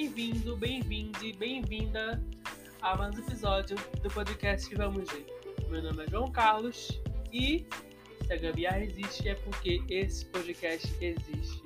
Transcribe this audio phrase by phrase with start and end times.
[0.00, 2.18] Bem-vindo, bem-vinde, bem-vinda
[2.80, 5.26] a mais um episódio do podcast que vamos ver.
[5.68, 7.66] Meu nome é João Carlos e
[8.24, 11.62] se a Gambiarra existe é porque esse podcast existe.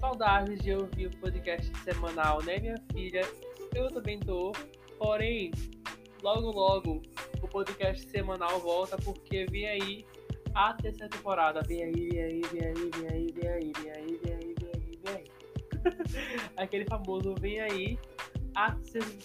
[0.00, 3.22] Saudades de ouvir o podcast semanal, né, minha filha?
[3.72, 4.50] Eu também tô,
[4.98, 5.52] porém,
[6.20, 7.00] logo logo
[7.40, 10.06] o podcast semanal volta porque vem aí
[10.52, 11.62] a terceira temporada.
[11.62, 14.01] Vem aí, vem aí, vem aí, vem aí, vem aí, vem aí,
[16.56, 17.98] Aquele famoso vem aí
[18.54, 18.72] a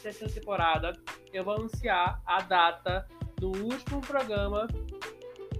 [0.01, 0.93] terceira temporada.
[1.33, 3.07] Eu vou anunciar a data
[3.37, 4.67] do último programa,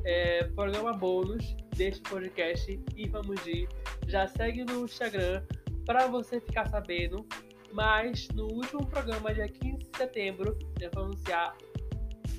[0.06, 3.68] é, programa bônus deste podcast e vamos ir.
[4.08, 5.44] Já segue no Instagram
[5.86, 7.26] para você ficar sabendo.
[7.74, 11.56] Mas no último programa, dia 15 de setembro, eu vou anunciar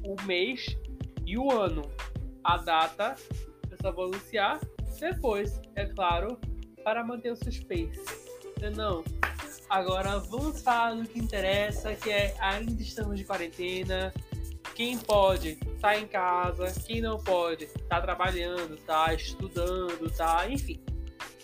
[0.04, 0.76] o mês
[1.26, 1.82] e o ano.
[2.42, 3.14] A data
[3.70, 4.58] eu só vou anunciar
[4.98, 6.38] depois, é claro,
[6.82, 8.27] para manter o suspense.
[8.74, 9.04] Não.
[9.68, 14.12] Agora vamos falar do que interessa, que é ainda estamos de quarentena.
[14.74, 20.80] Quem pode tá em casa, quem não pode tá trabalhando, tá estudando, tá, enfim,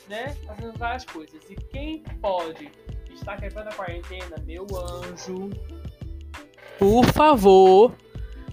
[0.08, 1.40] né, fazendo várias coisas.
[1.50, 2.70] E quem pode
[3.12, 5.50] está quebrando a quarentena, meu anjo,
[6.78, 7.94] por favor,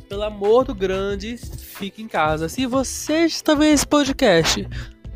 [0.07, 2.49] pelo amor do grande, fique em casa.
[2.49, 4.67] Se você está vendo esse podcast,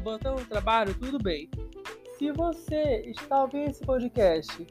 [0.04, 1.50] botando trabalho, tudo bem.
[2.18, 4.66] Se você está ouvindo esse podcast,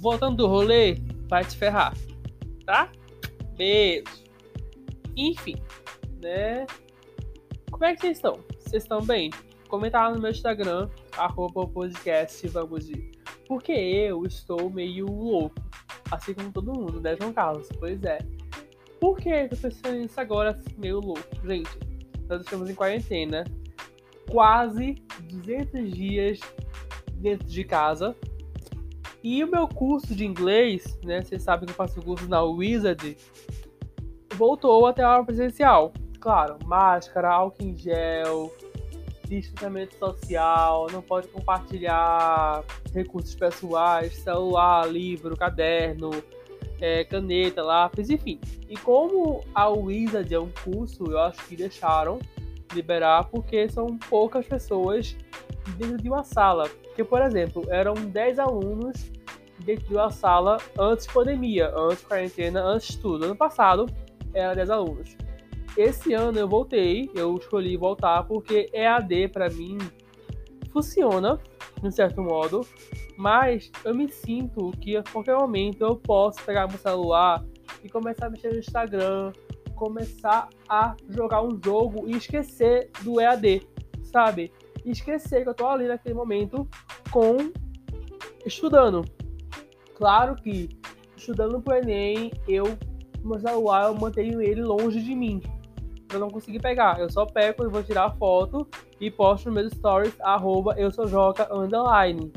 [0.00, 0.94] voltando do rolê,
[1.28, 1.92] vai te ferrar,
[2.64, 2.90] tá?
[3.56, 4.04] Beijo.
[5.16, 5.56] Enfim,
[6.22, 6.64] né?
[7.68, 8.38] Como é que vocês estão?
[8.60, 9.30] Vocês estão bem?
[9.68, 12.88] Comenta lá no meu Instagram, arroba podcast, vamos.
[13.48, 15.56] Porque eu estou meio louco,
[16.12, 17.68] assim como todo mundo, né, João Carlos?
[17.76, 18.18] Pois é.
[19.00, 21.22] Por que eu tô pensando nisso agora, assim, meio louco?
[21.44, 21.70] Gente,
[22.28, 23.42] nós estamos em quarentena,
[24.30, 26.40] quase 200 dias
[27.14, 28.14] dentro de casa.
[29.22, 31.22] E o meu curso de inglês, né?
[31.22, 33.16] Vocês sabem que eu faço curso na Wizard,
[34.34, 35.92] voltou até a aula presencial.
[36.20, 38.54] Claro, máscara, álcool em gel,
[39.28, 42.64] distanciamento social, não pode compartilhar
[42.94, 46.10] recursos pessoais, celular, livro, caderno,
[46.80, 48.40] é, caneta, lápis, enfim.
[48.68, 52.18] E como a Wizard é um curso, eu acho que deixaram
[52.72, 55.16] liberar porque são poucas pessoas
[55.76, 56.68] dentro de uma sala.
[56.84, 59.10] Porque, por exemplo, eram 10 alunos
[59.58, 63.24] dentro de uma sala antes pandemia, antes quarentena, antes tudo.
[63.24, 63.86] Ano passado
[64.34, 65.16] era 10 alunos.
[65.76, 69.76] Esse ano eu voltei, eu escolhi voltar porque EAD para mim
[70.72, 71.38] funciona,
[71.82, 72.66] de certo modo,
[73.16, 77.44] mas eu me sinto que a qualquer momento eu posso pegar meu celular
[77.84, 79.32] e começar a mexer no Instagram,
[79.76, 83.62] começar a jogar um jogo e esquecer do EAD,
[84.02, 84.52] sabe?
[84.84, 86.68] E esquecer que eu tô ali naquele momento
[87.12, 87.52] com
[88.44, 89.04] estudando.
[89.94, 90.68] Claro que
[91.16, 92.64] estudando pro Enem, eu
[93.22, 95.42] meu celular eu mantenho ele longe de mim,
[96.12, 97.00] eu não consegui pegar.
[97.00, 98.66] Eu só pego e vou tirar a foto
[99.00, 102.32] e posto no meus stories, arroba eu sou Joca underline.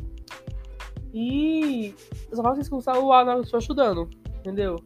[1.14, 1.94] E
[2.30, 4.78] eu só faço isso com o celular hora que estou estudando, entendeu?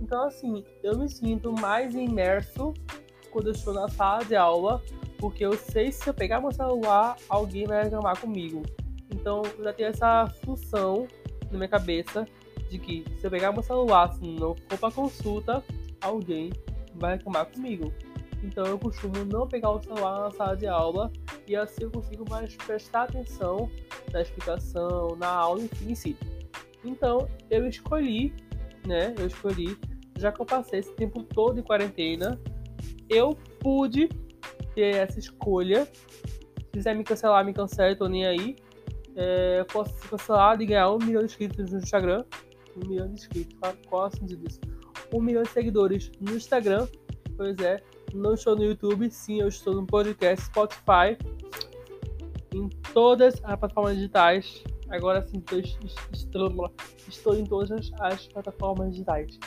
[0.00, 2.72] Então, assim, eu me sinto mais imerso
[3.30, 4.82] quando eu estou na sala de aula,
[5.18, 8.62] porque eu sei se eu pegar meu celular, alguém vai reclamar comigo.
[9.10, 11.06] Então, eu já tenho essa função
[11.50, 12.26] na minha cabeça
[12.70, 15.64] de que se eu pegar meu celular, se não for para consulta,
[16.00, 16.52] alguém
[16.94, 17.92] vai reclamar comigo.
[18.42, 21.10] Então eu costumo não pegar o celular na sala de aula
[21.46, 23.70] e assim eu consigo mais prestar atenção
[24.12, 26.16] na explicação, na aula em si.
[26.84, 28.32] Então eu escolhi,
[28.86, 29.14] né?
[29.18, 29.76] Eu escolhi,
[30.18, 32.38] já que eu passei esse tempo todo em quarentena,
[33.08, 34.08] eu pude
[34.74, 35.86] ter essa escolha.
[35.86, 38.56] Se quiser me cancelar, me cancele, tô nem aí.
[39.16, 42.24] É, eu posso ser cancelado e ganhar um milhão de inscritos no Instagram.
[42.76, 43.56] Um milhão de inscritos,
[43.88, 44.60] qual é o sentido disso?
[45.12, 46.86] Um milhão de seguidores no Instagram.
[47.36, 47.80] Pois é,
[48.12, 51.16] não estou no YouTube, sim, eu estou no podcast Spotify,
[52.52, 54.64] em todas as plataformas digitais.
[54.90, 56.72] Agora sim, estou,
[57.06, 59.38] estou em todas as plataformas digitais.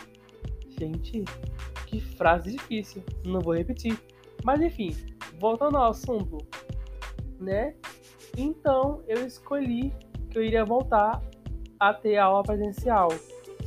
[0.82, 1.24] Gente,
[1.86, 3.04] que frase difícil.
[3.24, 3.96] Não vou repetir.
[4.44, 4.96] Mas enfim,
[5.40, 6.40] voltando ao assunto,
[7.40, 7.76] né?
[8.36, 9.94] Então eu escolhi
[10.32, 11.22] que eu iria voltar
[11.80, 13.10] a ter aula presencial.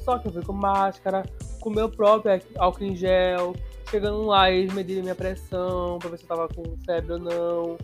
[0.00, 1.22] Só que eu fui com máscara,
[1.60, 3.54] com meu próprio álcool em gel,
[3.88, 7.78] Chegando lá, eles mediram minha pressão pra ver se eu tava com febre ou não.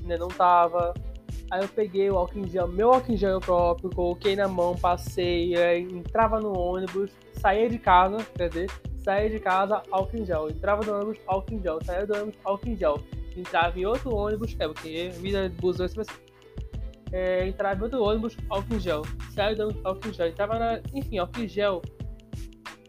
[0.00, 0.92] Ainda não tava.
[1.52, 4.74] Aí eu peguei o álcool em gel, meu álcool em gel próprio, coloquei na mão,
[4.74, 7.12] passei, entrava no ônibus,
[7.42, 10.48] saía de casa, quer dizer, saía de casa, álcool em gel.
[10.48, 11.78] Entrava no ônibus, álcool em gel.
[11.84, 13.02] Saía do ônibus, álcool em gel.
[13.36, 16.04] Entrava em outro ônibus, é porque vida de busão é assim.
[17.12, 19.02] é, entrava do ônibus, álcool em gel.
[19.34, 20.28] Saiu dando álcool em gel.
[20.28, 21.82] Entrava na, enfim, álcool em gel.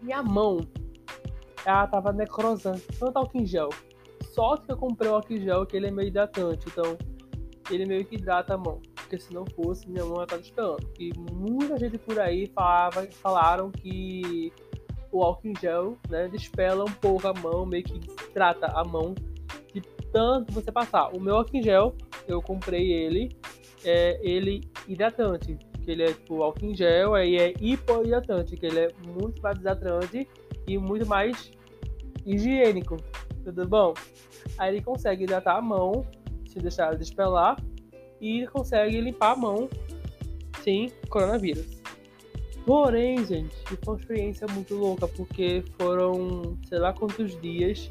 [0.01, 0.59] Minha mão,
[1.65, 2.79] ela tava necrosando.
[2.99, 3.69] Tanto álcool em gel.
[4.21, 6.67] Só que eu comprei o álcool em gel, que ele é meio hidratante.
[6.67, 6.95] Então,
[7.71, 8.79] ele meio que hidrata a mão.
[9.13, 10.89] Porque se não fosse, minha mão ia estar despelando.
[10.99, 14.51] E muita gente por aí falava, falaram que
[15.11, 17.99] o álcool em gel, né, despela um pouco a mão, meio que
[18.33, 19.13] trata a mão
[19.71, 19.81] de
[20.11, 21.15] tanto você passar.
[21.15, 21.95] O meu álcool em gel,
[22.27, 23.29] eu comprei ele,
[23.85, 28.79] é ele hidratante, que ele é tipo álcool em gel, aí é hipohidratante, que ele
[28.79, 30.27] é muito mais hidratante
[30.67, 31.51] e muito mais
[32.25, 32.97] higiênico.
[33.43, 33.93] Tudo bom?
[34.57, 36.03] Aí ele consegue hidratar a mão,
[36.47, 37.57] se deixar ela despelar,
[38.23, 39.69] e consegue limpar a mão
[40.63, 41.83] sem coronavírus.
[42.65, 47.89] Porém, gente, foi uma experiência muito louca, porque foram sei lá quantos dias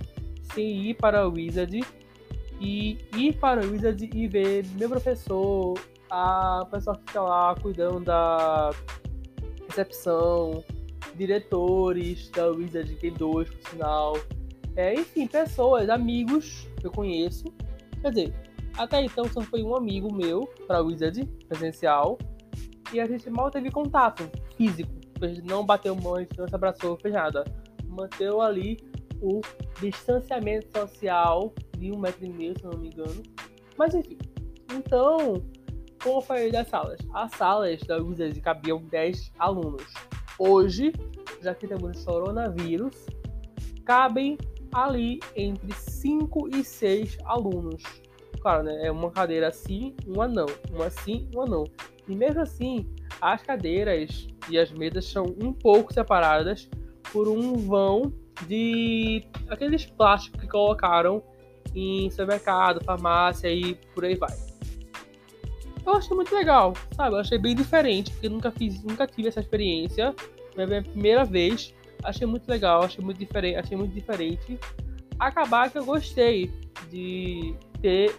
[0.55, 1.79] sem ir para o Wizard
[2.58, 8.00] e ir para o Wizard e ver meu professor, a pessoa que fica lá cuidando
[8.00, 8.70] da
[9.69, 10.64] recepção,
[11.14, 14.17] diretores da Wizard, tem dois, por sinal.
[14.76, 17.44] É, enfim, pessoas, amigos que eu conheço.
[18.00, 22.19] Quer dizer, até então só foi um amigo meu para o Wizard presencial
[22.92, 24.90] e a gente mal teve contato físico.
[25.20, 27.44] A gente não bateu mão, a gente não se abraçou, fez nada.
[27.86, 28.76] Manteu ali
[29.20, 29.40] o
[29.80, 33.22] distanciamento social de um metro e meio, se não me engano.
[33.78, 34.19] Mas enfim.
[34.75, 35.42] Então,
[36.02, 36.98] como eu falei das salas?
[37.14, 39.86] As salas da Wizard cabiam 10 alunos.
[40.38, 40.92] Hoje,
[41.40, 43.06] já que temos coronavírus,
[43.84, 44.36] cabem
[44.72, 47.82] ali entre 5 e 6 alunos.
[48.42, 48.86] Claro, né?
[48.86, 50.46] É uma cadeira assim, uma não.
[50.68, 51.64] Uma sim, uma não.
[52.08, 52.84] E mesmo assim,
[53.20, 56.68] as cadeiras e as mesas são um pouco separadas
[57.12, 58.12] por um vão
[58.48, 61.22] de aqueles plásticos que colocaram
[61.72, 64.36] em supermercado, farmácia e por aí vai.
[65.86, 67.14] Eu achei muito legal, sabe?
[67.14, 70.12] Eu achei bem diferente, porque nunca fiz, nunca tive essa experiência.
[70.52, 71.72] Foi a minha primeira vez.
[72.02, 74.58] Achei muito legal, achei muito diferente, achei muito diferente.
[75.16, 76.50] Acabar que eu gostei
[76.90, 78.12] de ter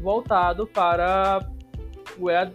[0.00, 1.40] voltado para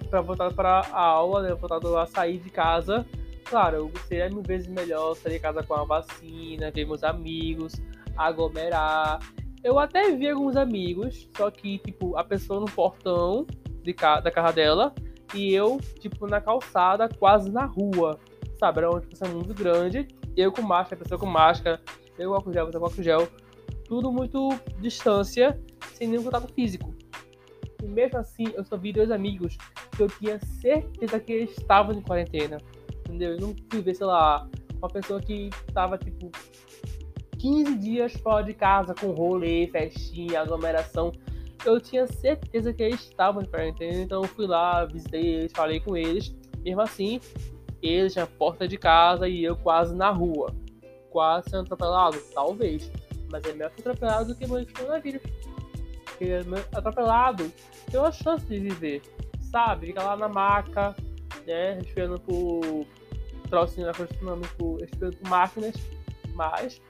[0.10, 1.54] para voltar para a aula, né?
[1.54, 3.06] voltado a sair de casa.
[3.46, 7.74] Claro, seria mil vezes melhor sair de casa com a vacina, ver meus amigos,
[8.18, 9.20] aglomerar.
[9.64, 13.48] Eu até vi alguns amigos, só que, tipo, a pessoa no portão
[13.82, 14.94] de ca da casa dela
[15.34, 18.20] e eu, tipo, na calçada, quase na rua,
[18.60, 18.80] sabe?
[18.80, 20.08] Era uma discussão muito grande.
[20.36, 21.82] Eu com máscara, a pessoa com máscara,
[22.18, 23.28] eu com álcool gel, você com álcool gel.
[23.86, 24.50] Tudo muito
[24.80, 25.60] distância,
[25.94, 26.93] sem nenhum contato físico.
[27.84, 29.58] E mesmo assim, eu só vi dois amigos
[29.92, 32.58] que eu tinha certeza que eles estavam em quarentena.
[33.00, 33.34] Entendeu?
[33.34, 34.48] Eu não fui ver, sei lá,
[34.78, 36.32] uma pessoa que tava, tipo,
[37.38, 41.12] 15 dias fora de casa, com rolê, festinha, aglomeração.
[41.66, 45.98] Eu tinha certeza que eles estavam em quarentena, então fui lá, visitei eles, falei com
[45.98, 46.34] eles.
[46.60, 47.20] Mesmo assim,
[47.82, 50.56] eles na porta de casa e eu quase na rua.
[51.10, 52.18] Quase sendo atropelado?
[52.34, 52.90] Talvez.
[53.30, 55.22] Mas é melhor ser atropelado do que morrer de coronavírus
[56.18, 56.42] que é
[56.74, 57.52] atropelado,
[57.94, 59.04] tem uma chance de viver,
[59.40, 59.88] sabe?
[59.88, 60.96] Fica lá na maca,
[61.46, 61.78] né?
[61.78, 62.88] Esperando por
[63.52, 63.94] na
[64.58, 65.76] por esperando por máquinas,
[66.34, 66.82] mas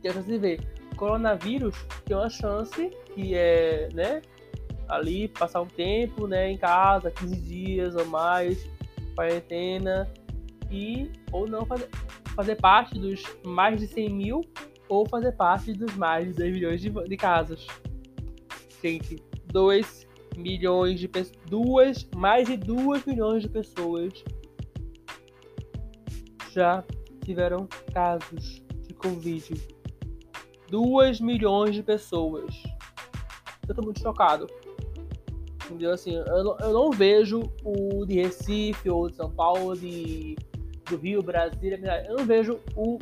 [0.00, 0.60] tem a chance de viver.
[0.96, 1.74] Coronavírus
[2.04, 4.22] tem uma chance que é, né?
[4.88, 6.48] Ali passar um tempo, né?
[6.48, 8.70] Em casa, 15 dias ou mais,
[9.16, 10.08] quarentena,
[10.70, 11.88] e ou não fazer,
[12.36, 14.42] fazer parte dos mais de 100 mil
[14.88, 17.66] ou fazer parte dos mais de 2 milhões de, de casos
[18.84, 19.16] gente,
[19.54, 20.06] 2
[20.36, 24.12] milhões de pessoas, duas, mais de 2 milhões de pessoas
[26.50, 26.82] já
[27.24, 29.54] tiveram casos de Covid.
[30.68, 32.52] 2 milhões de pessoas.
[33.68, 34.48] Eu tô muito chocado.
[35.66, 35.92] Entendeu?
[35.92, 40.36] Assim, eu não, eu não vejo o de Recife ou de São Paulo, de,
[40.90, 42.98] do Rio, Brasília, eu não vejo o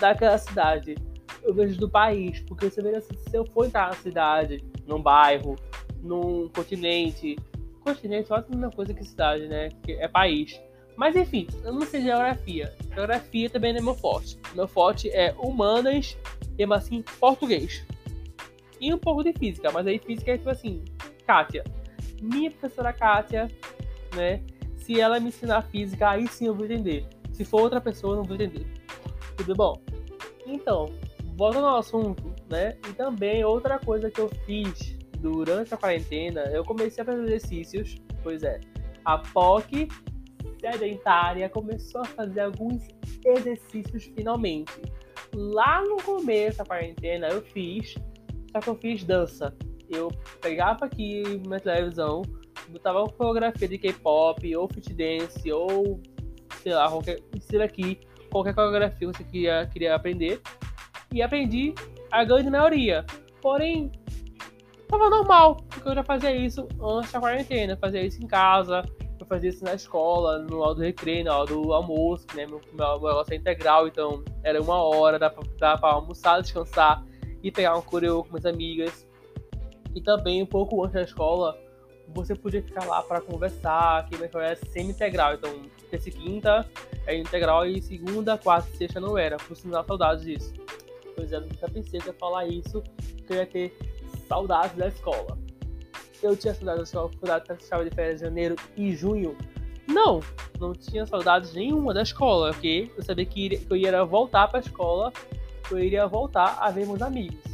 [0.00, 0.96] daquela cidade.
[1.44, 2.40] Eu vejo do país.
[2.40, 5.56] Porque você vê assim, se eu for entrar na cidade num bairro,
[6.02, 7.36] num continente.
[7.80, 9.70] Continente é a mesma coisa que cidade, né?
[9.82, 10.60] Que é país.
[10.96, 12.72] Mas enfim, eu não sei geografia.
[12.94, 14.38] Geografia também não é meu forte.
[14.54, 16.16] Meu forte é humanas
[16.58, 17.84] e assim português.
[18.80, 20.84] E um pouco de física, mas aí física é tipo assim,
[21.26, 21.64] Kátia.
[22.20, 23.48] Minha professora Kátia,
[24.14, 24.42] né?
[24.76, 27.06] Se ela me ensinar física, aí sim eu vou entender.
[27.32, 28.66] Se for outra pessoa, eu não vou entender.
[29.36, 29.80] Tudo bom?
[30.46, 30.92] Então,
[31.36, 32.76] voltando ao assunto, né?
[32.88, 37.96] E também outra coisa que eu fiz durante a quarentena, eu comecei a fazer exercícios,
[38.24, 38.58] pois é,
[39.04, 39.88] a POC
[40.60, 42.88] sedentária começou a fazer alguns
[43.24, 44.82] exercícios finalmente.
[45.32, 47.94] Lá no começo da quarentena eu fiz,
[48.50, 49.54] só que eu fiz dança.
[49.88, 50.10] Eu
[50.40, 52.22] pegava aqui minha televisão,
[52.68, 56.00] botava uma coreografia de K-pop, ou fit dance, ou
[56.62, 57.98] sei lá, qualquer, ser aqui,
[58.30, 60.40] qualquer coreografia que você queria, queria aprender.
[61.12, 61.74] E aprendi
[62.10, 63.04] a grande maioria.
[63.40, 63.92] Porém,
[64.92, 68.84] tava normal, porque eu já fazia isso antes da quarentena, fazia isso em casa,
[69.18, 72.44] eu fazia isso na escola, no hora do recreio, na hora do almoço, né?
[72.46, 77.02] Meu, meu negócio é integral, então era uma hora, dá pra, dá pra almoçar, descansar
[77.42, 79.08] e pegar um coreo com minhas amigas.
[79.94, 81.58] E também um pouco antes da escola,
[82.08, 86.68] você podia ficar lá para conversar, que é semi-integral, então terça e quinta
[87.06, 90.52] é integral e segunda, quarta e sexta não era, por sinal saudades disso.
[91.16, 92.82] Pois é, nunca pensei que ia falar isso,
[93.26, 93.74] que eu ia ter
[94.32, 95.38] saudades da escola.
[96.22, 99.36] Eu tinha saudades da escola, saudades da escola de férias de janeiro e junho.
[99.86, 100.20] Não,
[100.58, 104.48] não tinha saudades nenhuma da escola, porque eu sabia que, iria, que eu ia voltar
[104.48, 105.12] para a escola,
[105.68, 107.44] que eu iria voltar a ver meus amigos.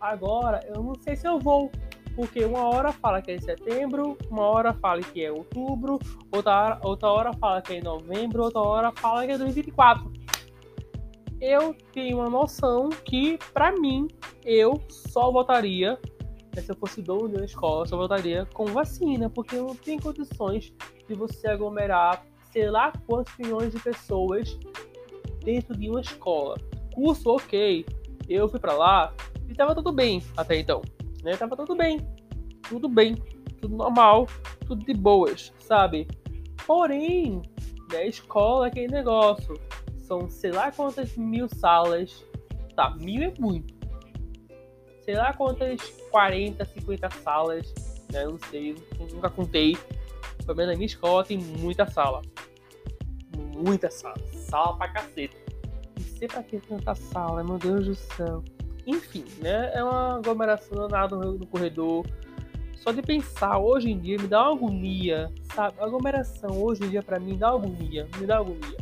[0.00, 1.68] Agora, eu não sei se eu vou,
[2.14, 5.98] porque uma hora fala que é em setembro, uma hora fala que é outubro,
[6.30, 10.20] outra outra hora fala que é em novembro, outra hora fala que é 2024
[11.40, 14.06] eu tenho uma noção que, para mim,
[14.44, 15.98] eu só votaria,
[16.54, 19.98] né, se eu fosse dono de uma escola, só votaria com vacina, porque não tem
[19.98, 20.72] condições
[21.08, 24.58] de você aglomerar sei lá quantos milhões de pessoas
[25.44, 26.56] dentro de uma escola.
[26.92, 27.86] Curso, ok.
[28.28, 29.14] Eu fui para lá
[29.48, 30.82] e tava tudo bem até então.
[31.22, 31.36] Né?
[31.36, 32.00] Tava tudo bem.
[32.68, 33.14] Tudo bem.
[33.60, 34.26] Tudo normal.
[34.66, 36.08] Tudo de boas, sabe?
[36.66, 37.42] Porém,
[37.92, 39.54] né, escola é aquele negócio
[40.10, 42.24] são sei lá quantas mil salas.
[42.74, 43.72] Tá, mil é muito.
[45.02, 45.80] Sei lá quantas
[46.10, 47.74] 40, 50 salas.
[48.12, 48.24] Né?
[48.24, 48.74] Não sei,
[49.12, 49.76] nunca contei.
[50.44, 52.22] Pelo menos na minha escola tem muita sala.
[53.36, 54.16] Muita sala.
[54.32, 55.36] Sala pra cacete.
[55.98, 58.42] Não sei pra que tanta sala, meu Deus do céu.
[58.86, 59.70] Enfim, né?
[59.74, 62.04] É uma aglomeração nada no corredor.
[62.76, 65.74] Só de pensar hoje em dia me dá uma agonia, sabe?
[65.78, 68.78] A aglomeração hoje em dia para mim dá agonia, me dá agonia.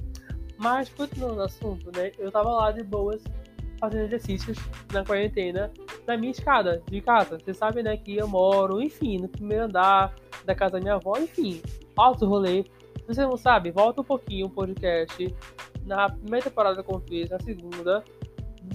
[0.57, 2.13] Mas, continuando no assunto, né?
[2.19, 3.23] Eu tava lá de boas,
[3.79, 4.59] fazendo exercícios
[4.93, 5.71] na quarentena,
[6.07, 7.39] na minha escada de casa.
[7.39, 11.17] Você sabe, né, que eu moro, enfim, no primeiro andar da casa da minha avó,
[11.19, 11.63] enfim,
[11.97, 12.65] alto rolê.
[12.65, 15.35] Se você não sabe, volta um pouquinho o podcast
[15.85, 18.05] na primeira temporada com o na segunda,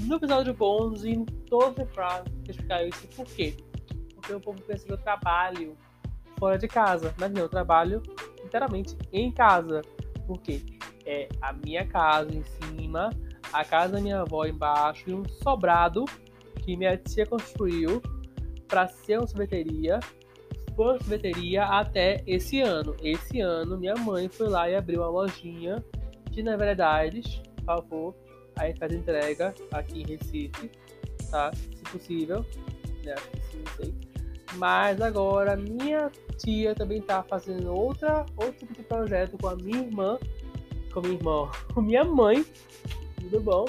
[0.01, 3.07] no episódio bônus e em todos os pra explicar isso.
[3.15, 3.55] Por quê?
[4.15, 5.77] Porque o povo pensa que eu trabalho
[6.39, 8.01] fora de casa, mas não, eu trabalho
[8.43, 9.81] literalmente em casa.
[10.25, 10.63] Por quê?
[11.05, 13.09] é a minha casa em cima,
[13.53, 16.05] a casa da minha avó embaixo e um sobrado
[16.61, 18.01] que minha tia construiu
[18.67, 19.99] para ser uma sorveteria.
[20.75, 22.95] Foi uma sorveteria até esse ano.
[23.01, 25.83] Esse ano, minha mãe foi lá e abriu uma lojinha
[26.31, 27.41] de novidades.
[27.57, 28.15] Por favor,
[28.55, 30.71] a faz entrega aqui em Recife,
[31.29, 31.51] tá?
[31.53, 32.45] Se possível.
[33.03, 33.15] Né?
[33.51, 33.93] Sim, não sei.
[34.55, 39.79] Mas agora minha tia também tá fazendo outra, outro tipo de projeto com a minha
[39.79, 40.19] irmã
[40.93, 42.45] com minha irmã, com minha mãe,
[43.23, 43.65] tudo bom,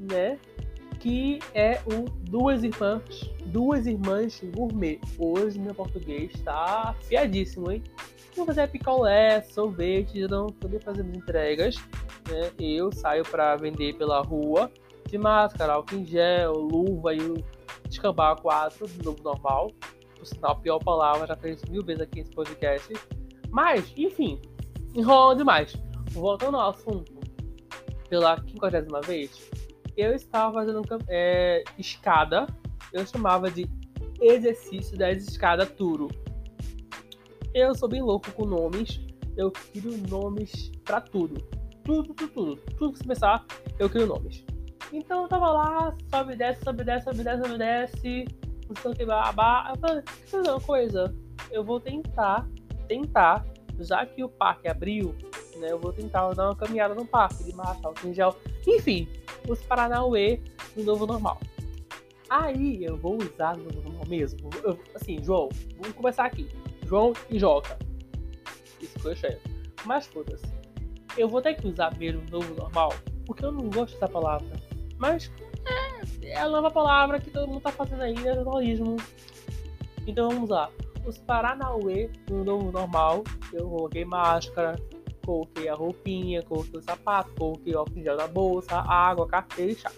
[0.00, 0.38] né?
[0.98, 5.00] Que é o Duas Irmãs, Duas Irmãs Gourmet.
[5.18, 7.82] Hoje meu português está afiadíssimo, hein?
[8.34, 11.76] Vou fazer picolé, sorvete, eu não poder fazer entregas,
[12.28, 12.50] né?
[12.58, 14.70] Eu saio para vender pela rua
[15.08, 17.34] de máscara, álcool em gel, luva e o
[17.88, 19.70] descambar 4 do novo normal.
[20.16, 22.92] Por sinal, pior palavra, já fez mil vezes aqui nesse podcast.
[23.50, 24.40] Mas, enfim,
[24.96, 25.76] enrolando demais
[26.14, 27.12] voltando ao assunto,
[28.08, 29.50] pela quinquagésima vez,
[29.96, 32.46] eu estava fazendo é, escada,
[32.92, 33.68] eu chamava de
[34.20, 36.08] exercício da escada Turo.
[37.52, 39.00] Eu sou bem louco com nomes,
[39.36, 41.40] eu crio nomes para tudo.
[41.84, 42.56] Tudo, tudo, tudo.
[42.76, 43.44] Tudo que você pensar,
[43.78, 44.44] eu crio nomes.
[44.92, 48.24] Então eu tava lá, sobe, desce, sobe, desce, sobe, desce, sobe, desce,
[48.68, 49.70] não sei o que, babá.
[49.70, 51.14] Eu falei, fazer uma coisa,
[51.50, 52.48] eu vou tentar,
[52.88, 53.44] tentar,
[53.80, 55.14] já que o parque abriu,
[55.58, 55.72] né?
[55.72, 57.54] Eu vou tentar dar uma caminhada no parque de
[58.04, 58.36] em gel.
[58.66, 59.08] Enfim,
[59.48, 60.40] os Paranauê
[60.76, 61.38] no novo normal.
[62.28, 64.50] Aí eu vou usar no novo normal mesmo.
[64.62, 66.48] Eu, assim, João, vamos começar aqui.
[66.86, 67.78] João e Joca.
[68.80, 69.38] Isso foi cheio.
[69.84, 70.44] Mas foda-se.
[71.16, 72.92] Eu vou ter que usar mesmo no novo normal,
[73.26, 74.48] porque eu não gosto dessa palavra.
[74.98, 75.30] Mas
[76.22, 78.96] é, é a nova palavra que todo mundo tá fazendo aí, é jornalismo.
[80.06, 80.70] Então vamos lá.
[81.06, 83.22] Os Paranauê no novo normal.
[83.52, 84.76] Eu coloquei máscara,
[85.24, 89.74] coloquei a roupinha, coloquei o sapato, coloquei o óculos gel na bolsa, água, carteira e
[89.74, 89.96] chave.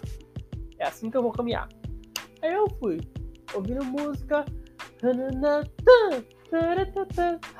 [0.79, 1.67] É assim que eu vou caminhar.
[2.41, 2.99] Aí eu fui
[3.53, 4.45] ouvindo música.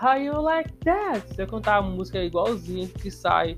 [0.01, 1.33] How you like that?
[1.33, 3.57] Se eu contar a música igualzinha que sai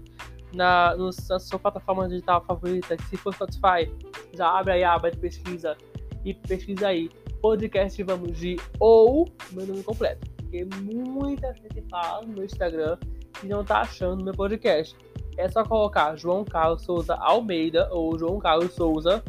[0.54, 3.92] na, no, na sua plataforma digital favorita, se for Spotify,
[4.34, 5.78] já abre aí a aba de pesquisa
[6.25, 7.10] e pesquisa aí
[7.42, 10.28] podcast Vamos de ou meu nome completo.
[10.38, 12.98] porque muita gente fala no meu Instagram
[13.39, 14.96] que não tá achando meu podcast.
[15.38, 19.24] É só colocar João Carlos Souza Almeida ou João Carlos Souza,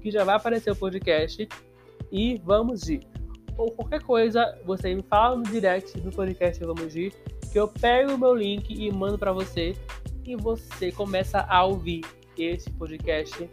[0.00, 1.48] que já vai aparecer o podcast.
[2.12, 3.06] E vamos ir.
[3.58, 7.12] Ou qualquer coisa, você me fala no direct do podcast Vamos ir,
[7.50, 9.74] que eu pego o meu link e mando para você.
[10.24, 12.02] E você começa a ouvir
[12.36, 13.48] esse podcast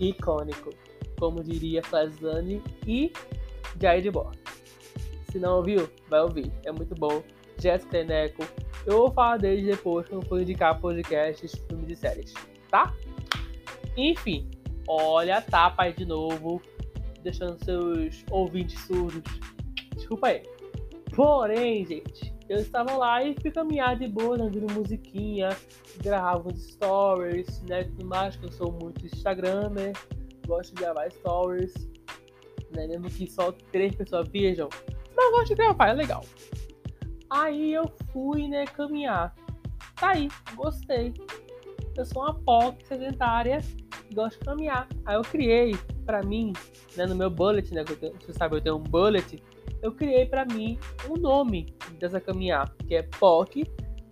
[0.00, 0.70] icônico,
[1.18, 3.12] como diria Flaslane e
[3.80, 4.40] Jair Borges.
[5.30, 6.52] Se não ouviu, vai ouvir.
[6.64, 7.22] É muito bom.
[7.58, 8.44] Jéssica Eneco.
[8.86, 12.34] Eu vou falar deles depois quando for indicar podcasts, filmes e séries,
[12.70, 12.94] tá?
[13.96, 14.50] Enfim,
[14.86, 16.60] olha a tapa aí de novo,
[17.22, 19.22] deixando seus ouvintes surdos.
[19.94, 20.42] Desculpa aí.
[21.14, 25.48] Porém, gente, eu estava lá e fui caminhar de boa, ouvindo musiquinha,
[26.02, 27.84] gravava stories, né?
[27.84, 29.92] Tudo mais, que eu sou muito Instagramer,
[30.46, 31.72] gosto de gravar stories,
[32.76, 32.86] né?
[32.86, 34.68] Mesmo que só três pessoas vejam,
[35.16, 36.24] mas gosto de gravar, é legal.
[37.34, 39.34] Aí eu fui, né, caminhar.
[39.96, 41.12] Tá aí, gostei.
[41.96, 43.60] Eu sou uma POC sedentária
[44.08, 44.86] e gosto de caminhar.
[45.04, 45.74] Aí eu criei
[46.06, 46.52] para mim,
[46.96, 49.42] né, no meu bullet, né, que você sabe, eu tenho um bullet,
[49.82, 50.78] eu criei para mim
[51.10, 53.64] um nome dessa caminhar, que é POC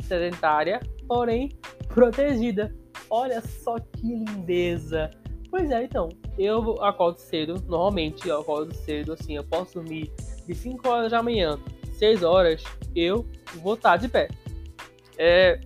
[0.02, 1.50] sedentária, porém
[1.86, 2.74] protegida.
[3.08, 5.12] Olha só que lindeza.
[5.48, 10.12] Pois é, então, eu acordo cedo, normalmente eu acordo cedo, assim, eu posso dormir
[10.44, 11.56] de 5 horas da manhã,
[12.02, 12.64] 6 horas,
[12.96, 13.24] eu
[13.62, 14.26] vou estar de pé.
[15.16, 15.60] É,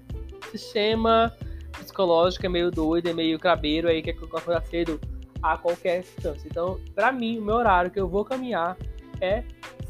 [0.51, 1.35] sistema
[1.73, 5.01] psicológico é meio doido, é meio crabeiro aí, que é acordar cedo
[5.43, 6.47] a qualquer distância.
[6.47, 8.77] Então, para mim, o meu horário que eu vou caminhar
[9.19, 9.45] é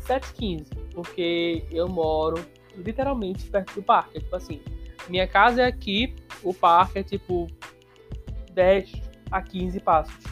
[0.07, 2.37] 7h15, porque eu moro
[2.77, 4.21] literalmente perto do parque.
[4.21, 4.61] Tipo assim,
[5.09, 7.49] minha casa é aqui, o parque é tipo
[8.53, 8.93] 10
[9.33, 10.25] a 15 passos.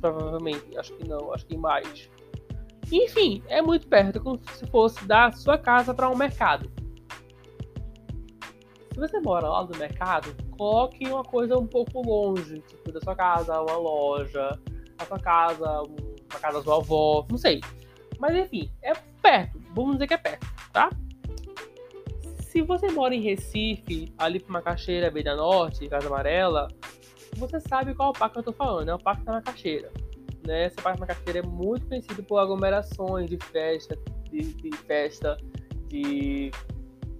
[0.00, 2.08] Provavelmente, acho que não, acho que mais.
[2.90, 6.70] Enfim, é muito perto, como se fosse da sua casa para um mercado.
[8.92, 13.16] Se você mora lá do mercado, coloque uma coisa um pouco longe, tipo da sua
[13.16, 14.58] casa, uma loja,
[14.98, 17.60] a sua casa, uma casa da sua avó, não sei.
[18.18, 18.92] Mas enfim, é
[19.22, 20.90] perto, vamos dizer que é perto, tá?
[22.40, 26.68] Se você mora em Recife, ali para Macaxeira, Beira Norte, Casa Amarela,
[27.36, 29.90] você sabe qual o parque que eu tô falando, é o Parque da Macaxeira
[30.46, 30.64] né?
[30.64, 33.98] Essa parte da Macaxeira é muito conhecida por aglomerações de festa,
[34.30, 35.36] de, de, festa,
[35.88, 36.50] de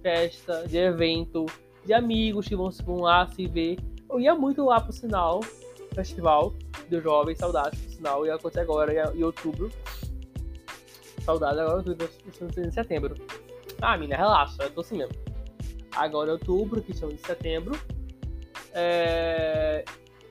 [0.01, 1.45] festa, de evento,
[1.85, 3.77] de amigos que vão, vão lá se ver.
[4.09, 5.41] Eu ia muito lá pro sinal,
[5.93, 6.53] festival
[6.89, 9.71] do jovem, saudade pro sinal, ia acontecer agora em outubro.
[11.21, 11.83] Saudade agora
[12.57, 13.15] em setembro.
[13.81, 15.15] Ah, mina, relaxa, eu tô assim mesmo.
[15.95, 17.79] Agora é outubro, que estamos em setembro.
[18.73, 19.85] É...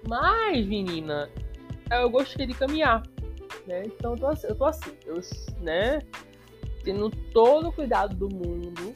[0.09, 1.31] Mas, menina,
[2.01, 3.03] eu gostei de caminhar,
[3.67, 3.83] né?
[3.87, 5.21] Então eu tô assim, eu, tô assim, eu
[5.61, 6.01] né?
[6.85, 8.95] Tendo todo o cuidado do mundo,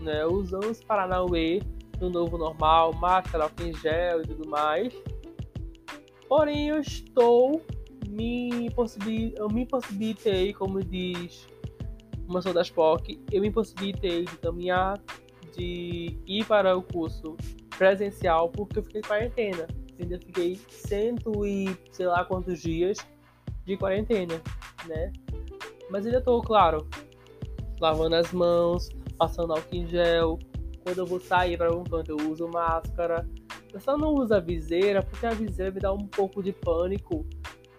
[0.00, 0.24] né?
[0.24, 1.60] Usando os Paranauê
[1.98, 4.92] do novo normal, máscara, álcool em gel e tudo mais.
[6.28, 7.62] Porém, eu estou
[8.08, 9.32] me possibil...
[9.36, 11.46] eu me possibilitei, como diz
[12.28, 15.00] uma sou das POC, eu me possibilitei de caminhar,
[15.54, 17.36] de ir para o curso
[17.78, 19.66] presencial porque eu fiquei em quarentena
[20.02, 22.98] ainda fiquei cento e sei lá quantos dias
[23.64, 24.40] de quarentena,
[24.86, 25.12] né?
[25.90, 26.86] Mas ainda tô, claro,
[27.80, 30.38] lavando as mãos, passando álcool em gel.
[30.82, 33.28] Quando eu vou sair para algum canto, eu uso máscara.
[33.72, 37.26] Eu só não uso a viseira, porque a viseira me dá um pouco de pânico.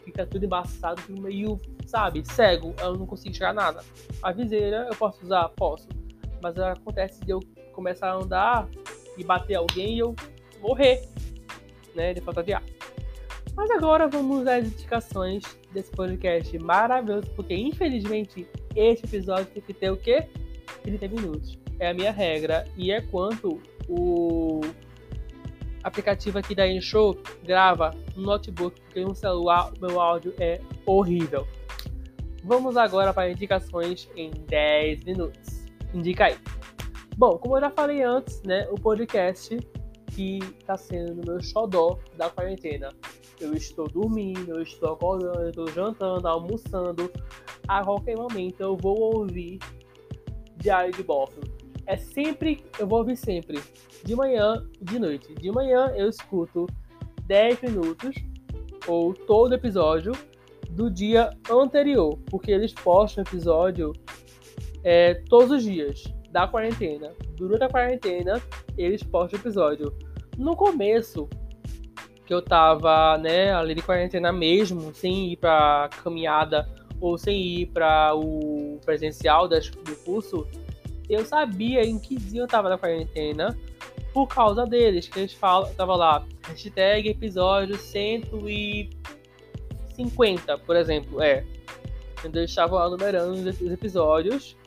[0.04, 2.74] Fica tudo embaçado, tudo meio, sabe, cego.
[2.80, 3.84] Eu não consigo enxergar nada.
[4.22, 5.50] A viseira eu posso usar?
[5.50, 5.88] Posso.
[6.42, 7.40] Mas acontece de eu
[7.74, 8.70] começar a andar
[9.18, 10.16] e bater alguém e eu
[10.62, 11.08] morrer
[11.98, 12.64] né, de falta de ar.
[13.56, 19.90] Mas agora vamos às indicações desse podcast maravilhoso, porque infelizmente este episódio tem que ter
[19.90, 20.28] o quê?
[20.84, 21.58] 30 minutos.
[21.80, 24.62] É a minha regra e é quanto o
[25.84, 31.48] aplicativo aqui da InShow grava no notebook, porque no celular o meu áudio é horrível.
[32.44, 35.66] Vamos agora para indicações em 10 minutos.
[35.94, 36.38] Indica aí.
[37.18, 39.58] Bom, como eu já falei antes, né, o podcast
[40.18, 42.90] que está sendo meu xodó da quarentena.
[43.40, 47.12] Eu estou dormindo, eu estou acordando, eu estou jantando, almoçando.
[47.68, 49.60] A qualquer momento eu vou ouvir
[50.56, 51.40] Diário de Boff.
[51.86, 53.62] É sempre, eu vou ouvir sempre,
[54.04, 55.36] de manhã e de noite.
[55.36, 56.66] De manhã eu escuto
[57.28, 58.16] 10 minutos
[58.88, 60.14] ou todo episódio
[60.72, 63.94] do dia anterior, porque eles postam episódio
[64.84, 67.14] é, todos os dias da quarentena.
[67.36, 68.42] Durante a quarentena,
[68.76, 69.94] eles postam episódio.
[70.38, 71.28] No começo,
[72.26, 76.70] que eu tava, né, ali de quarentena mesmo, sem ir pra caminhada
[77.02, 79.56] ou sem ir para o presencial do
[80.06, 80.46] curso,
[81.10, 83.58] eu sabia em que dia eu tava na quarentena
[84.14, 91.44] por causa deles, que eles falam, tava lá, hashtag episódio 150, por exemplo, é.
[92.20, 94.58] Então eles estavam lá numerando os episódios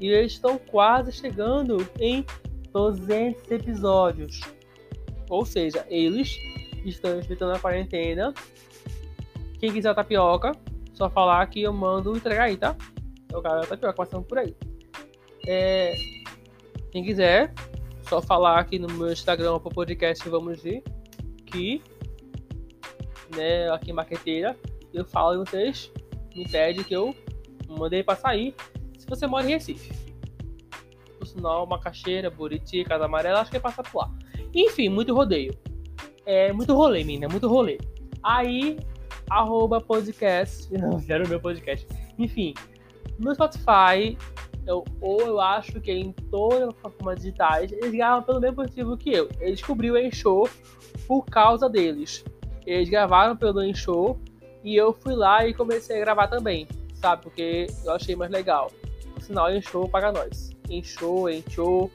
[0.00, 2.24] e eles estão quase chegando em
[2.72, 4.40] 200 episódios.
[5.32, 6.38] Ou seja, eles
[6.84, 8.34] estão respeitando a quarentena.
[9.58, 10.52] Quem quiser tapioca,
[10.92, 12.76] só falar que eu mando entregar aí, tá?
[13.32, 14.54] É o cara da tapioca passando por aí.
[15.46, 15.94] É,
[16.90, 17.54] quem quiser,
[18.02, 20.84] só falar aqui no meu Instagram pro podcast Vamos ver
[21.46, 21.82] que
[23.34, 24.54] né, aqui em Maqueteira,
[24.92, 25.90] eu falo e vocês
[26.36, 27.16] me pedem que eu
[27.66, 28.54] mandei pra sair
[28.98, 29.94] se você mora em Recife.
[31.18, 34.21] Por sinal, Macaxeira, Buriti, Casa Amarela, acho que é passar por lá.
[34.54, 35.56] Enfim, muito rodeio.
[36.24, 37.78] É muito rolê, menina, muito rolê.
[38.22, 38.78] Aí,
[39.30, 40.72] arroba podcast.
[40.76, 41.86] Não, era o meu podcast.
[42.18, 42.54] Enfim,
[43.18, 44.16] no Spotify,
[44.66, 48.96] eu, ou eu acho que em todas as plataformas digitais, eles gravam pelo mesmo motivo
[48.96, 49.28] que eu.
[49.40, 50.48] Eles descobriu o Enshow
[51.06, 52.24] por causa deles.
[52.66, 54.18] Eles gravaram pelo Enshow
[54.62, 57.22] e eu fui lá e comecei a gravar também, sabe?
[57.22, 58.70] Porque eu achei mais legal.
[59.16, 60.50] O sinal Enshow paga nós.
[60.70, 61.90] Enshow, Enshow,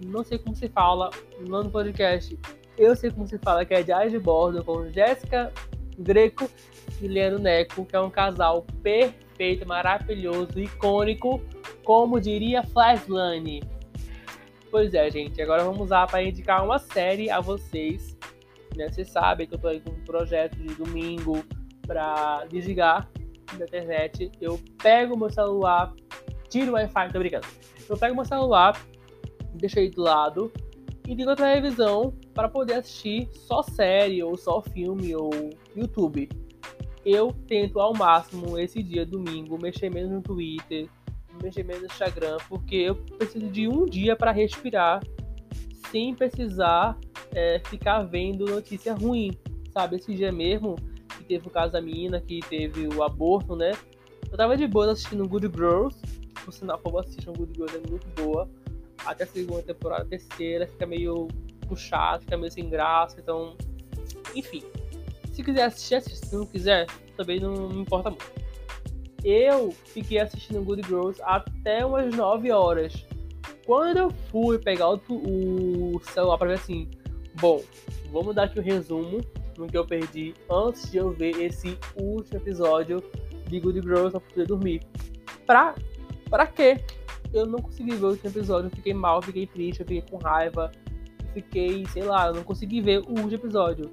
[0.00, 2.38] não sei como se fala no nome do podcast.
[2.76, 5.52] Eu sei como se fala, que é Diário de Bordo com Jéssica
[5.98, 6.48] Greco
[7.00, 11.40] e Leandro Neco, que é um casal perfeito, maravilhoso, icônico
[11.86, 13.62] como diria Flashlane.
[14.70, 18.18] Pois é, gente, agora vamos usar para indicar uma série a vocês.
[18.76, 18.88] Né?
[18.88, 21.44] Vocês sabem que eu estou aí com um projeto de domingo
[21.86, 23.08] para desligar
[23.56, 24.32] da internet.
[24.40, 25.94] Eu pego meu celular,
[26.48, 27.46] tiro o Wi-Fi, tô brincando.
[27.88, 28.76] Eu pego meu celular,
[29.56, 30.52] deixo aí do lado
[31.06, 35.30] e ligo a televisão para poder assistir só série ou só filme ou
[35.74, 36.28] YouTube.
[37.04, 40.88] Eu tento ao máximo esse dia domingo mexer menos no Twitter,
[41.40, 45.00] mexer menos no Instagram, porque eu preciso de um dia para respirar
[45.90, 46.98] sem precisar
[47.32, 49.30] é, ficar vendo notícia ruim,
[49.72, 49.96] sabe?
[49.96, 50.74] Esse dia mesmo,
[51.16, 53.72] que teve o caso da menina, que teve o aborto, né?
[54.30, 55.96] Eu tava de boa assistindo Good Girls,
[56.44, 58.48] por sinal, por assistir Good Girls é muito boa,
[59.06, 61.28] até a segunda temporada, a terceira, fica meio
[61.68, 63.56] puxado, fica meio sem graça, então,
[64.34, 64.62] enfim.
[65.32, 66.26] Se quiser assistir, assiste.
[66.26, 68.46] Se não quiser, também não me importa muito
[69.26, 73.04] eu fiquei assistindo Good Girls até umas 9 horas.
[73.66, 76.88] Quando eu fui pegar o, o celular para ver assim,
[77.40, 77.60] bom,
[78.12, 79.20] vamos dar aqui o um resumo
[79.58, 83.02] no que eu perdi antes de eu ver esse último episódio
[83.48, 84.82] de Good Girls pra poder dormir.
[85.44, 85.74] Pra,
[86.30, 86.78] pra quê?
[87.32, 90.16] Eu não consegui ver o último episódio, eu fiquei mal, fiquei triste, eu fiquei com
[90.16, 90.70] raiva,
[91.34, 93.92] fiquei, sei lá, eu não consegui ver o último episódio.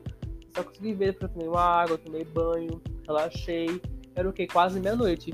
[0.55, 3.81] Só consegui ver porque eu tomei uma água, tomei banho, relaxei
[4.15, 4.47] era o que?
[4.47, 5.31] Quase meia-noite.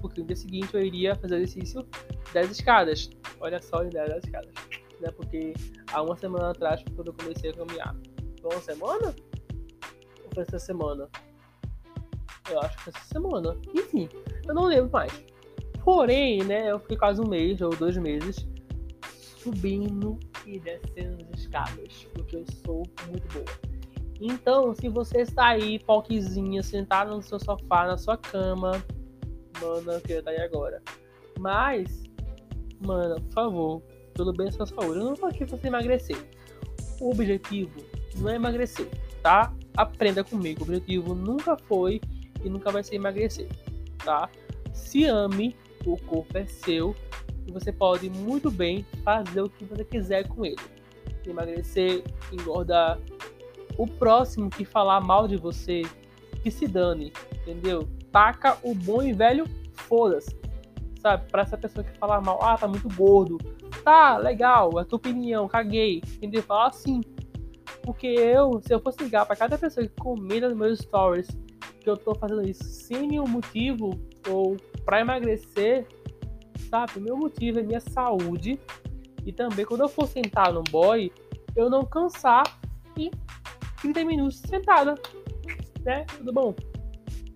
[0.00, 1.86] Porque no dia seguinte eu iria fazer exercício
[2.32, 3.10] das escadas.
[3.40, 4.52] Olha só a ideia das escadas.
[5.00, 5.10] Né?
[5.12, 5.54] Porque
[5.92, 7.96] há uma semana atrás, quando eu comecei a caminhar.
[8.40, 9.14] Foi uma semana?
[10.24, 11.08] Ou foi essa semana?
[12.50, 13.56] Eu acho que foi essa semana.
[13.74, 14.08] Enfim,
[14.46, 15.12] eu não lembro mais.
[15.84, 18.46] Porém, né, eu fiquei quase um mês ou dois meses
[19.36, 23.44] subindo e descendo as escadas, porque eu sou muito boa.
[24.20, 28.72] Então, se você está aí, poquezinha, sentado no seu sofá, na sua cama,
[29.60, 30.80] mano, eu queria estar aí agora.
[31.40, 32.04] Mas,
[32.78, 33.82] mano, por favor,
[34.14, 36.16] pelo bem da sua saúde, eu não tô aqui pra você emagrecer.
[37.00, 37.84] O objetivo
[38.16, 38.88] não é emagrecer,
[39.22, 39.52] tá?
[39.76, 40.60] Aprenda comigo.
[40.60, 42.00] O objetivo nunca foi
[42.44, 43.48] e nunca vai ser emagrecer,
[44.04, 44.30] tá?
[44.72, 46.94] Se ame, o corpo é seu
[47.46, 50.56] e você pode muito bem fazer o que você quiser com ele.
[51.26, 52.98] Emagrecer, engordar,
[53.76, 55.82] o próximo que falar mal de você,
[56.42, 57.88] que se dane, entendeu?
[58.10, 60.36] Taca o bom e velho, foda-se.
[61.00, 61.28] Sabe?
[61.30, 63.38] Pra essa pessoa que falar mal, ah, tá muito gordo.
[63.82, 66.02] Tá, legal, é tua opinião, caguei.
[66.14, 66.42] Entendeu?
[66.42, 67.00] Falar assim.
[67.82, 71.26] Porque eu, se eu fosse ligar pra cada pessoa que comenta nos meus stories
[71.80, 75.86] que eu tô fazendo isso sem nenhum motivo ou pra emagrecer,
[76.70, 76.98] sabe?
[76.98, 78.58] O meu motivo é minha saúde.
[79.24, 81.12] E também quando eu for sentar no boy,
[81.54, 82.42] eu não cansar
[82.96, 83.10] e
[83.80, 84.94] 30 minutos sentada,
[85.84, 86.04] né?
[86.16, 86.54] Tudo bom?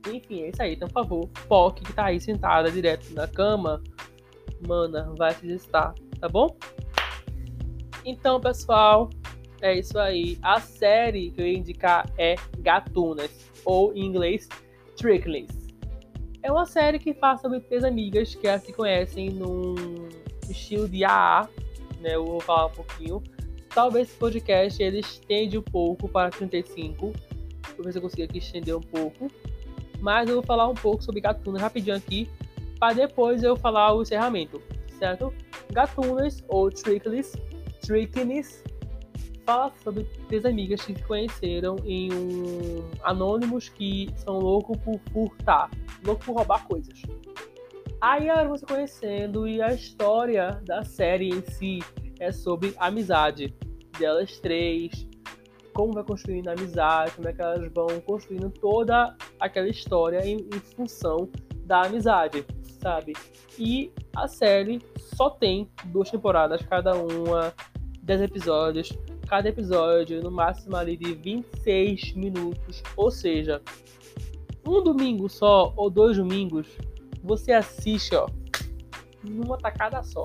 [0.08, 0.74] Enfim, é isso aí.
[0.74, 3.82] Então, por favor, POC que tá aí sentada direto na cama,
[4.66, 6.56] mana, vai se exercitar, tá bom?
[8.04, 9.10] Então, pessoal,
[9.60, 10.38] é isso aí.
[10.42, 14.48] A série que eu ia indicar é Gatunas, ou em inglês,
[14.96, 15.65] Tricklings.
[16.46, 19.74] É uma série que fala sobre três amigas que se conhecem num
[20.48, 21.48] estilo de AA,
[22.00, 22.14] né?
[22.14, 23.20] Eu vou falar um pouquinho
[23.74, 27.12] Talvez esse podcast ele estende um pouco para 35.
[27.76, 29.28] Vou ver se eu consigo aqui estender um pouco.
[29.98, 32.30] Mas eu vou falar um pouco sobre Gatuno rapidinho aqui.
[32.78, 34.62] Para depois eu falar o encerramento,
[35.00, 35.34] certo?
[35.72, 37.36] Gatunas ou Trickless,
[37.82, 38.62] Trickiness,
[39.46, 45.70] fala sobre três amigas que se conheceram em um anônimos que são loucos por furtar,
[46.04, 47.00] loucos por roubar coisas.
[48.00, 51.78] Aí elas vão se conhecendo e a história da série em si
[52.18, 53.54] é sobre amizade
[53.98, 55.08] delas três,
[55.72, 60.38] como vai construindo a amizade, como é que elas vão construindo toda aquela história em,
[60.38, 61.28] em função
[61.64, 62.44] da amizade,
[62.80, 63.12] sabe?
[63.58, 67.52] E a série só tem duas temporadas, cada uma,
[68.02, 68.90] dez episódios,
[69.26, 73.60] cada episódio no máximo ali de 26 minutos, ou seja,
[74.66, 76.66] um domingo só ou dois domingos,
[77.22, 78.28] você assiste, ó,
[79.22, 80.22] numa tacada só.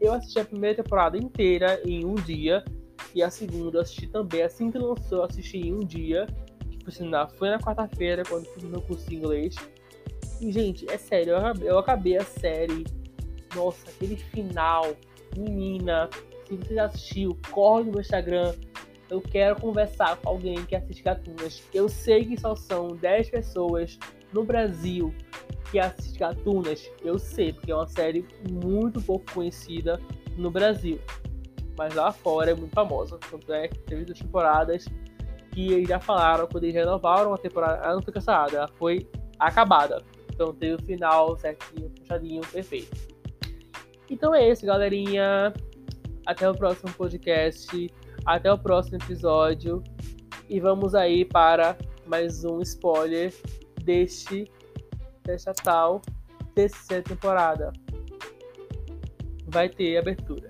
[0.00, 2.64] Eu assisti a primeira temporada inteira em um dia
[3.14, 6.26] e a segunda eu assisti também assim que lançou, assisti em um dia.
[6.70, 9.56] Que por sinal foi na quarta-feira quando fiz meu curso de inglês.
[10.40, 12.84] E gente, é sério, eu acabei, eu acabei a série.
[13.54, 14.94] Nossa, aquele final,
[15.34, 16.10] menina,
[16.46, 18.54] se você já assistiu, corre no meu Instagram.
[19.08, 21.62] Eu quero conversar com alguém que assiste Gatunas.
[21.72, 23.98] Eu sei que só são 10 pessoas
[24.32, 25.14] no Brasil
[25.70, 26.90] que assiste Gatunas.
[27.02, 30.00] Eu sei, porque é uma série muito pouco conhecida
[30.36, 31.00] no Brasil.
[31.78, 33.18] Mas lá fora é muito famosa.
[33.30, 34.86] Tanto é que teve duas temporadas
[35.52, 37.84] que já falaram quando eles renovaram a temporada.
[37.84, 40.02] Ela não foi cancelada, ela foi acabada.
[40.32, 42.96] Então teve o final certinho, fechadinho, perfeito.
[44.10, 45.52] Então é isso, galerinha.
[46.26, 47.90] Até o próximo podcast.
[48.26, 49.82] Até o próximo episódio.
[50.48, 53.32] E vamos aí para mais um spoiler
[53.82, 54.50] deste
[55.24, 56.02] desta tal
[56.54, 57.72] terceira temporada.
[59.46, 60.48] Vai ter abertura.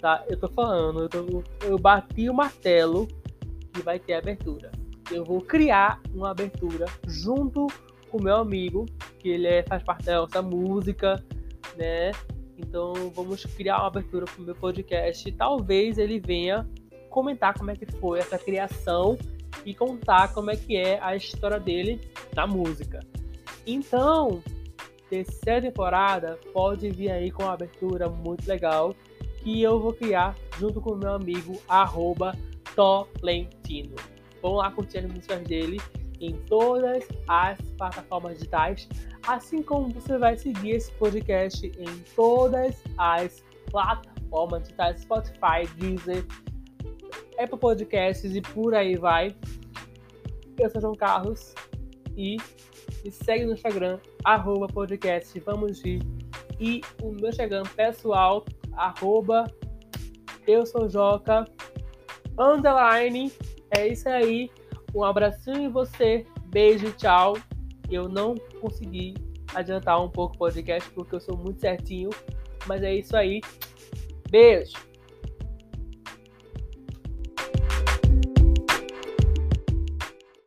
[0.00, 0.24] Tá?
[0.28, 3.06] Eu tô falando, eu, tô, eu bati o martelo
[3.78, 4.72] e vai ter abertura.
[5.10, 7.68] Eu vou criar uma abertura junto
[8.10, 8.86] com o meu amigo,
[9.18, 11.22] que ele é, faz parte dessa música,
[11.76, 12.10] né?
[12.62, 15.30] Então vamos criar uma abertura para o meu podcast.
[15.32, 16.68] Talvez ele venha
[17.10, 19.18] comentar como é que foi essa criação
[19.64, 22.00] e contar como é que é a história dele
[22.34, 23.00] na música.
[23.66, 24.42] Então,
[25.08, 28.94] terceira temporada pode vir aí com uma abertura muito legal
[29.42, 32.34] que eu vou criar junto com o meu amigo arroba
[32.74, 33.96] Tolentino.
[34.40, 35.78] Vamos lá curtir as músicas dele
[36.22, 38.88] em todas as plataformas digitais,
[39.26, 46.24] assim como você vai seguir esse podcast em todas as plataformas digitais, Spotify, Deezer,
[47.38, 49.34] Apple Podcasts e por aí vai.
[50.58, 51.54] Eu sou João Carlos
[52.16, 52.36] e
[53.04, 55.82] me segue no Instagram, arroba podcast Vamos.
[55.84, 59.52] E o meu Instagram pessoal, arroba
[60.46, 61.46] eu sou Joca,
[62.38, 63.32] underline.
[63.76, 64.50] É isso aí.
[64.94, 66.26] Um abracinho em você.
[66.46, 67.36] Beijo, tchau.
[67.90, 69.14] Eu não consegui
[69.54, 72.10] adiantar um pouco o podcast porque eu sou muito certinho.
[72.66, 73.40] Mas é isso aí.
[74.30, 74.91] Beijo.